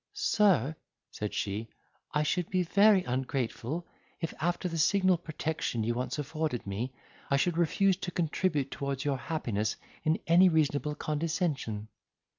[0.15, 0.75] "Sir,"
[1.11, 1.69] said she,
[2.11, 3.85] "I should be very ungrateful,
[4.19, 6.91] if after the signal protection you once afforded me,
[7.29, 11.87] I should refuse to contribute towards your happiness in any reasonable condescension."